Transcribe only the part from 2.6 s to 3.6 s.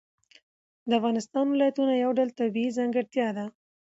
ځانګړتیا ده.